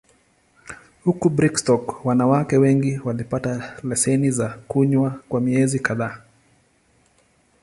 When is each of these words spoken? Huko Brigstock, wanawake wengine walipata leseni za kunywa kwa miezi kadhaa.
Huko 1.03 1.29
Brigstock, 1.29 2.05
wanawake 2.05 2.57
wengine 2.57 3.01
walipata 3.05 3.79
leseni 3.83 4.31
za 4.31 4.49
kunywa 4.67 5.09
kwa 5.29 5.41
miezi 5.41 5.79
kadhaa. 5.79 6.21